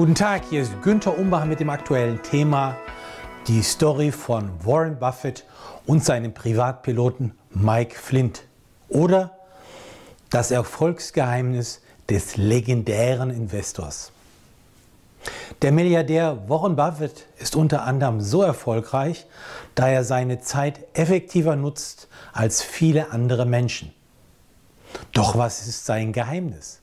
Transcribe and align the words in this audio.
Guten 0.00 0.14
Tag, 0.14 0.44
hier 0.48 0.62
ist 0.62 0.80
Günther 0.80 1.18
Umbach 1.18 1.44
mit 1.44 1.60
dem 1.60 1.68
aktuellen 1.68 2.22
Thema 2.22 2.74
die 3.46 3.62
Story 3.62 4.10
von 4.10 4.50
Warren 4.64 4.98
Buffett 4.98 5.44
und 5.84 6.02
seinem 6.02 6.32
Privatpiloten 6.32 7.34
Mike 7.50 7.96
Flint 7.98 8.44
oder 8.88 9.32
das 10.30 10.52
Erfolgsgeheimnis 10.52 11.82
des 12.08 12.38
legendären 12.38 13.28
Investors. 13.28 14.10
Der 15.60 15.70
Milliardär 15.70 16.48
Warren 16.48 16.76
Buffett 16.76 17.26
ist 17.36 17.54
unter 17.54 17.82
anderem 17.82 18.22
so 18.22 18.40
erfolgreich, 18.40 19.26
da 19.74 19.90
er 19.90 20.04
seine 20.04 20.40
Zeit 20.40 20.80
effektiver 20.94 21.56
nutzt 21.56 22.08
als 22.32 22.62
viele 22.62 23.10
andere 23.10 23.44
Menschen. 23.44 23.92
Doch 25.12 25.36
was 25.36 25.66
ist 25.68 25.84
sein 25.84 26.14
Geheimnis? 26.14 26.79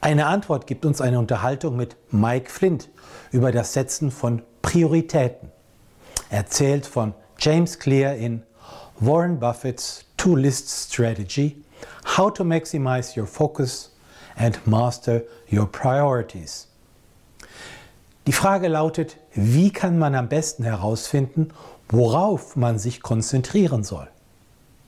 Eine 0.00 0.26
Antwort 0.26 0.66
gibt 0.66 0.84
uns 0.84 1.00
eine 1.00 1.18
Unterhaltung 1.18 1.76
mit 1.76 1.96
Mike 2.10 2.50
Flint 2.50 2.88
über 3.32 3.50
das 3.50 3.72
Setzen 3.72 4.10
von 4.10 4.42
Prioritäten. 4.62 5.50
Erzählt 6.30 6.86
von 6.86 7.14
James 7.38 7.78
Clear 7.78 8.14
in 8.14 8.42
Warren 8.98 9.38
Buffett's 9.38 10.04
Two-List 10.16 10.92
Strategy, 10.92 11.62
How 12.16 12.32
to 12.32 12.44
Maximize 12.44 13.18
Your 13.18 13.26
Focus 13.26 13.94
and 14.36 14.64
Master 14.66 15.22
Your 15.50 15.70
Priorities. 15.70 16.68
Die 18.26 18.32
Frage 18.32 18.68
lautet, 18.68 19.18
wie 19.34 19.72
kann 19.72 19.98
man 19.98 20.14
am 20.14 20.28
besten 20.28 20.64
herausfinden, 20.64 21.52
worauf 21.88 22.56
man 22.56 22.78
sich 22.78 23.00
konzentrieren 23.02 23.84
soll? 23.84 24.08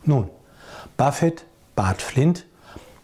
Nun, 0.04 0.28
Buffett 0.96 1.44
bat 1.76 2.02
Flint, 2.02 2.46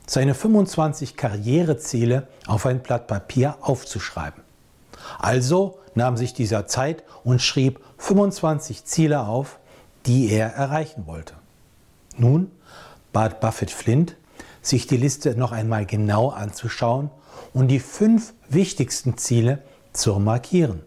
seine 0.06 0.34
25 0.34 1.16
Karriereziele 1.16 2.28
auf 2.46 2.66
ein 2.66 2.80
Blatt 2.80 3.06
Papier 3.06 3.56
aufzuschreiben. 3.60 4.42
Also 5.18 5.78
nahm 5.94 6.16
sich 6.16 6.34
dieser 6.34 6.66
Zeit 6.66 7.04
und 7.22 7.40
schrieb 7.40 7.80
25 7.98 8.84
Ziele 8.84 9.26
auf, 9.26 9.58
die 10.06 10.30
er 10.30 10.48
erreichen 10.54 11.06
wollte. 11.06 11.34
Nun 12.16 12.50
bat 13.12 13.40
Buffett 13.40 13.70
Flint, 13.70 14.16
sich 14.60 14.86
die 14.86 14.96
Liste 14.96 15.36
noch 15.36 15.52
einmal 15.52 15.86
genau 15.86 16.30
anzuschauen 16.30 17.10
und 17.52 17.68
die 17.68 17.80
fünf 17.80 18.34
wichtigsten 18.48 19.16
Ziele 19.16 19.62
zu 19.92 20.18
markieren. 20.18 20.82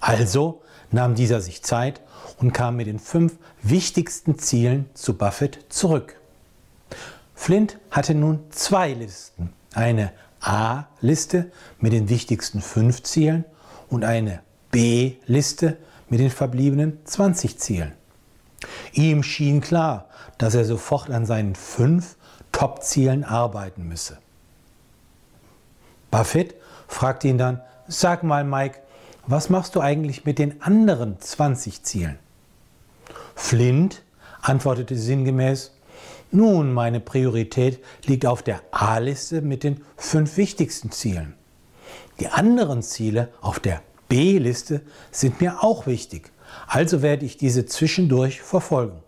Also 0.00 0.62
nahm 0.90 1.14
dieser 1.14 1.40
sich 1.40 1.62
Zeit 1.62 2.00
und 2.38 2.52
kam 2.52 2.76
mit 2.76 2.86
den 2.86 2.98
fünf 2.98 3.36
wichtigsten 3.62 4.38
Zielen 4.38 4.88
zu 4.94 5.14
Buffett 5.14 5.66
zurück. 5.68 6.17
Flint 7.38 7.78
hatte 7.92 8.16
nun 8.16 8.40
zwei 8.50 8.92
Listen. 8.92 9.54
Eine 9.72 10.12
A-Liste 10.40 11.52
mit 11.78 11.92
den 11.92 12.08
wichtigsten 12.08 12.60
fünf 12.60 13.04
Zielen 13.04 13.44
und 13.88 14.04
eine 14.04 14.40
B-Liste 14.72 15.78
mit 16.08 16.18
den 16.18 16.30
verbliebenen 16.30 16.98
20 17.04 17.58
Zielen. 17.58 17.92
Ihm 18.92 19.22
schien 19.22 19.60
klar, 19.60 20.08
dass 20.36 20.56
er 20.56 20.64
sofort 20.64 21.10
an 21.10 21.26
seinen 21.26 21.54
fünf 21.54 22.16
Top-Zielen 22.50 23.22
arbeiten 23.22 23.86
müsse. 23.86 24.18
Buffett 26.10 26.56
fragte 26.88 27.28
ihn 27.28 27.38
dann, 27.38 27.62
sag 27.86 28.24
mal 28.24 28.42
Mike, 28.42 28.80
was 29.28 29.48
machst 29.48 29.76
du 29.76 29.80
eigentlich 29.80 30.24
mit 30.24 30.40
den 30.40 30.60
anderen 30.60 31.20
20 31.20 31.84
Zielen? 31.84 32.18
Flint 33.36 34.02
antwortete 34.42 34.96
sinngemäß, 34.96 35.77
nun, 36.30 36.74
meine 36.74 37.00
Priorität 37.00 37.82
liegt 38.04 38.26
auf 38.26 38.42
der 38.42 38.60
A-Liste 38.70 39.40
mit 39.40 39.64
den 39.64 39.82
fünf 39.96 40.36
wichtigsten 40.36 40.90
Zielen. 40.90 41.34
Die 42.20 42.28
anderen 42.28 42.82
Ziele 42.82 43.30
auf 43.40 43.60
der 43.60 43.82
B-Liste 44.08 44.82
sind 45.10 45.40
mir 45.40 45.62
auch 45.62 45.86
wichtig, 45.86 46.30
also 46.66 47.02
werde 47.02 47.24
ich 47.24 47.36
diese 47.36 47.64
zwischendurch 47.64 48.42
verfolgen. 48.42 49.02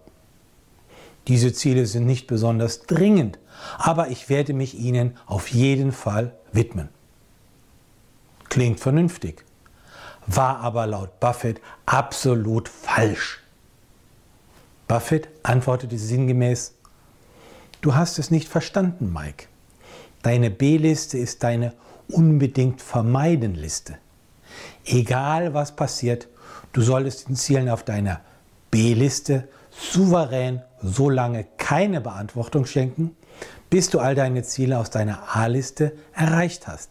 Diese 1.29 1.53
Ziele 1.53 1.87
sind 1.87 2.07
nicht 2.07 2.27
besonders 2.27 2.83
dringend, 2.83 3.39
aber 3.79 4.09
ich 4.09 4.29
werde 4.29 4.55
mich 4.55 4.79
ihnen 4.79 5.17
auf 5.27 5.49
jeden 5.49 5.93
Fall 5.93 6.35
widmen. 6.53 6.89
Klingt 8.49 8.81
vernünftig, 8.81 9.45
war 10.27 10.61
aber 10.61 10.87
laut 10.87 11.21
Buffett 11.21 11.61
absolut 11.87 12.69
falsch. 12.69 13.41
Buffett 14.89 15.29
antwortete 15.43 15.99
sinngemäß, 15.99 16.75
Du 17.81 17.95
hast 17.95 18.19
es 18.19 18.31
nicht 18.31 18.49
verstanden, 18.49 19.13
Mike. 19.13 19.47
Deine 20.23 20.51
B-Liste 20.51 21.17
ist 21.17 21.43
deine 21.43 21.73
unbedingt 22.09 22.83
vermeiden 22.83 23.55
Liste. 23.55 23.97
Egal 24.85 25.55
was 25.55 25.75
passiert, 25.75 26.29
du 26.73 26.83
solltest 26.83 27.29
den 27.29 27.37
Zielen 27.37 27.71
auf 27.71 27.83
deiner 27.83 28.21
B-Liste 28.71 29.49
souverän 29.71 30.63
so 30.83 31.09
lange 31.09 31.47
keine 31.57 32.01
Beantwortung 32.01 32.67
schenken, 32.67 33.17
bis 33.71 33.89
du 33.89 33.99
all 33.99 34.15
deine 34.15 34.43
Ziele 34.43 34.79
aus 34.79 34.91
deiner 34.91 35.37
A-Liste 35.37 35.93
erreicht 36.13 36.67
hast. 36.67 36.91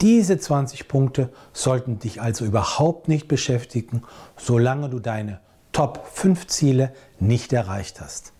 Diese 0.00 0.38
20 0.38 0.88
Punkte 0.88 1.30
sollten 1.52 1.98
dich 1.98 2.20
also 2.20 2.44
überhaupt 2.44 3.08
nicht 3.08 3.28
beschäftigen, 3.28 4.02
solange 4.36 4.90
du 4.90 4.98
deine 4.98 5.40
Top 5.72 6.06
5 6.12 6.46
Ziele 6.48 6.92
nicht 7.20 7.52
erreicht 7.52 8.00
hast. 8.00 8.32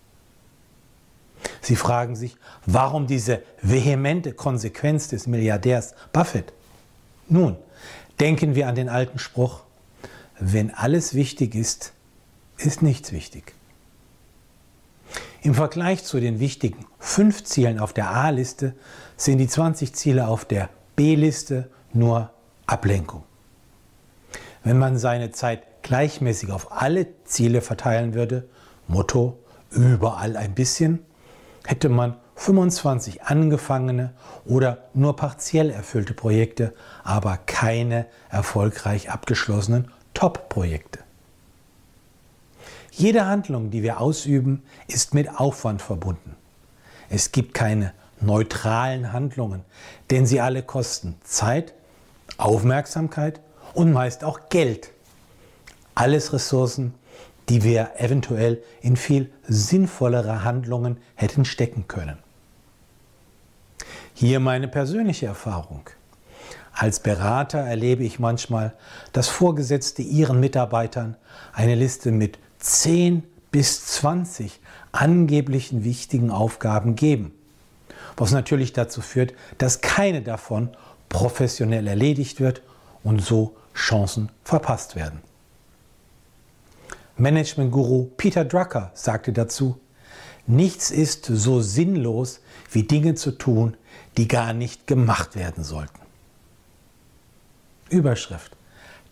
Sie 1.61 1.77
fragen 1.77 2.17
sich, 2.17 2.37
warum 2.65 3.07
diese 3.07 3.43
vehemente 3.63 4.33
Konsequenz 4.33 5.09
des 5.09 5.27
Milliardärs 5.27 5.95
Buffett? 6.13 6.53
Nun, 7.29 7.57
denken 8.21 8.55
wir 8.55 8.69
an 8.69 8.75
den 8.75 8.89
alten 8.89 9.19
Spruch, 9.19 9.63
wenn 10.39 10.73
alles 10.73 11.15
wichtig 11.15 11.55
ist, 11.55 11.93
ist 12.59 12.83
nichts 12.83 13.13
wichtig. 13.13 13.55
Im 15.43 15.55
Vergleich 15.55 16.05
zu 16.05 16.21
den 16.21 16.41
wichtigen 16.41 16.87
fünf 16.99 17.45
Zielen 17.45 17.79
auf 17.79 17.93
der 17.93 18.11
A-Liste 18.11 18.75
sind 19.17 19.39
die 19.39 19.49
20 19.49 19.95
Ziele 19.95 20.27
auf 20.29 20.45
der 20.45 20.69
B-Liste 20.97 21.71
nur 21.93 22.31
Ablenkung. 22.67 23.23
Wenn 24.65 24.79
man 24.79 24.99
seine 24.99 25.31
Zeit 25.31 25.63
gleichmäßig 25.83 26.51
auf 26.51 26.73
alle 26.73 27.07
Ziele 27.25 27.61
verteilen 27.61 28.15
würde, 28.15 28.49
Motto 28.89 29.39
überall 29.71 30.37
ein 30.37 30.55
bisschen, 30.55 30.99
hätte 31.67 31.89
man 31.89 32.17
25 32.37 33.25
angefangene 33.25 34.13
oder 34.45 34.85
nur 34.95 35.17
partiell 35.17 35.71
erfüllte 35.71 36.15
Projekte, 36.15 36.75
aber 37.03 37.39
keine 37.39 38.07
erfolgreich 38.31 39.11
abgeschlossenen 39.11 39.91
Top-Projekte. 40.15 41.01
Jede 42.93 43.27
Handlung, 43.27 43.71
die 43.71 43.83
wir 43.83 44.01
ausüben, 44.01 44.63
ist 44.87 45.13
mit 45.13 45.39
Aufwand 45.39 45.83
verbunden. 45.83 46.37
Es 47.11 47.33
gibt 47.33 47.53
keine 47.53 47.93
neutralen 48.21 49.13
Handlungen, 49.13 49.65
denn 50.11 50.25
sie 50.25 50.41
alle 50.41 50.63
kosten 50.63 51.17
Zeit, 51.23 51.75
Aufmerksamkeit 52.39 53.41
und 53.75 53.93
meist 53.93 54.25
auch 54.25 54.49
Geld. 54.49 54.91
Alles 55.95 56.33
Ressourcen, 56.33 56.95
die 57.49 57.63
wir 57.63 57.93
eventuell 57.99 58.63
in 58.81 58.97
viel 58.97 59.31
sinnvollere 59.47 60.45
Handlungen 60.45 60.99
hätten 61.15 61.45
stecken 61.45 61.87
können. 61.89 62.19
Hier 64.15 64.41
meine 64.41 64.69
persönliche 64.69 65.27
Erfahrung. 65.27 65.89
Als 66.73 67.01
Berater 67.01 67.59
erlebe 67.59 68.05
ich 68.05 68.19
manchmal, 68.19 68.75
dass 69.13 69.29
Vorgesetzte 69.29 70.03
ihren 70.03 70.41
Mitarbeitern 70.41 71.17
eine 71.53 71.75
Liste 71.75 72.13
mit 72.13 72.39
10 72.59 73.23
bis 73.51 73.87
20 73.87 74.61
angeblichen 74.93 75.85
wichtigen 75.85 76.31
Aufgaben 76.31 76.97
geben, 76.97 77.33
was 78.17 78.33
natürlich 78.33 78.73
dazu 78.73 79.01
führt, 79.01 79.35
dass 79.59 79.81
keine 79.81 80.23
davon 80.23 80.71
professionell 81.09 81.87
erledigt 81.87 82.41
wird 82.41 82.63
und 83.03 83.21
so 83.23 83.57
Chancen 83.75 84.31
verpasst 84.43 84.97
werden. 84.97 85.21
Management-Guru 87.19 88.11
Peter 88.17 88.45
Drucker 88.45 88.91
sagte 88.95 89.33
dazu, 89.33 89.81
nichts 90.47 90.91
ist 90.91 91.25
so 91.25 91.61
sinnlos 91.61 92.41
wie 92.71 92.83
Dinge 92.83 93.15
zu 93.15 93.33
tun, 93.33 93.77
die 94.17 94.29
gar 94.29 94.53
nicht 94.53 94.87
gemacht 94.87 95.35
werden 95.35 95.65
sollten. 95.65 96.01
Überschrift. 97.89 98.57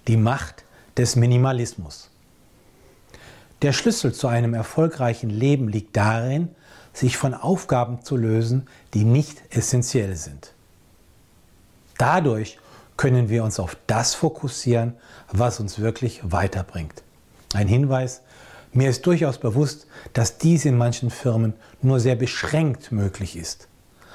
Die 0.06 0.16
Macht 0.16 0.64
des 0.96 1.16
Minimalismus. 1.16 2.10
Der 3.62 3.72
Schlüssel 3.72 4.12
zu 4.12 4.28
einem 4.28 4.52
erfolgreichen 4.52 5.30
Leben 5.30 5.68
liegt 5.68 5.96
darin, 5.96 6.50
sich 6.92 7.16
von 7.16 7.32
Aufgaben 7.32 8.02
zu 8.02 8.16
lösen, 8.16 8.68
die 8.92 9.04
nicht 9.04 9.42
essentiell 9.50 10.16
sind. 10.16 10.52
Dadurch 11.96 12.58
können 12.96 13.28
wir 13.28 13.44
uns 13.44 13.58
auf 13.58 13.76
das 13.86 14.14
fokussieren, 14.14 14.94
was 15.32 15.60
uns 15.60 15.78
wirklich 15.78 16.20
weiterbringt. 16.22 17.03
Ein 17.54 17.68
Hinweis, 17.68 18.22
mir 18.72 18.90
ist 18.90 19.06
durchaus 19.06 19.38
bewusst, 19.38 19.86
dass 20.12 20.38
dies 20.38 20.64
in 20.64 20.76
manchen 20.76 21.10
Firmen 21.10 21.54
nur 21.80 22.00
sehr 22.00 22.16
beschränkt 22.16 22.90
möglich 22.90 23.36
ist. 23.36 23.68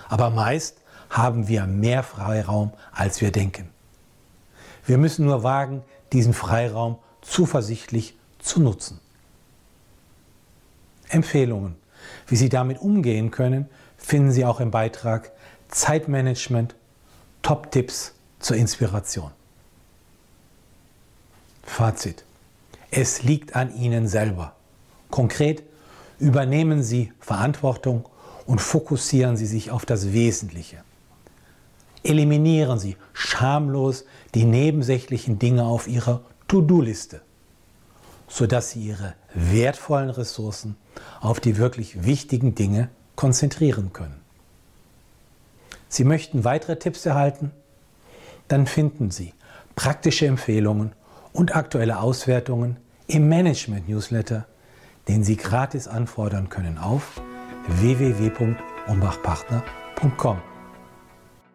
Aber 0.10 0.30
meist 0.30 0.78
haben 1.10 1.48
wir 1.48 1.66
mehr 1.66 2.04
Freiraum, 2.04 2.74
als 2.92 3.22
wir 3.22 3.32
denken. 3.32 3.70
Wir 4.86 4.98
müssen 4.98 5.26
nur 5.26 5.44
wagen, 5.44 5.84
diesen 6.12 6.34
Freiraum 6.34 6.98
zuversichtlich 7.22 8.18
zu 8.40 8.60
nutzen. 8.60 9.00
Empfehlungen, 11.08 11.76
wie 12.28 12.36
Sie 12.36 12.50
damit 12.50 12.80
umgehen 12.80 13.32
können, 13.32 13.70
finden 13.98 14.32
Sie 14.32 14.44
auch 14.46 14.60
im 14.60 14.72
Beitrag 14.72 15.32
Zeitmanagement, 15.70 16.76
Top-Tipps 17.42 18.14
zur 18.40 18.58
Inspiration. 18.58 19.32
Fazit. 21.64 22.26
Es 22.92 23.24
liegt 23.24 23.56
an 23.56 23.76
Ihnen 23.76 24.08
selber. 24.08 24.56
Konkret 25.10 25.64
übernehmen 26.20 26.84
Sie 26.84 27.14
Verantwortung 27.20 28.08
und 28.46 28.60
fokussieren 28.60 29.38
Sie 29.38 29.46
sich 29.46 29.72
auf 29.72 29.86
das 29.86 30.12
Wesentliche. 30.12 30.84
Eliminieren 32.04 32.80
Sie 32.80 32.98
schamlos 33.14 34.06
die 34.34 34.46
nebensächlichen 34.46 35.38
Dinge 35.38 35.66
auf 35.66 35.88
Ihrer 35.88 36.22
To-Do-Liste, 36.48 37.22
sodass 38.28 38.72
Sie 38.72 38.82
Ihre 38.88 39.14
wertvollen 39.34 40.10
Ressourcen 40.10 40.76
auf 41.22 41.40
die 41.40 41.58
wirklich 41.58 42.06
wichtigen 42.06 42.56
Dinge 42.56 42.90
konzentrieren 43.16 43.94
können. 43.94 44.20
Sie 45.90 46.04
möchten 46.04 46.44
weitere 46.44 46.78
Tipps 46.78 47.06
erhalten? 47.06 47.52
Dann 48.48 48.66
finden 48.66 49.12
Sie 49.12 49.34
praktische 49.76 50.26
Empfehlungen 50.26 50.94
und 51.34 51.56
aktuelle 51.56 52.00
Auswertungen 52.00 52.78
im 53.08 53.28
Management-Newsletter, 53.30 54.46
den 55.08 55.24
Sie 55.24 55.38
gratis 55.38 55.88
anfordern 55.88 56.50
können 56.50 56.78
auf 56.78 57.22
www.umbachpartner.com. 57.68 60.49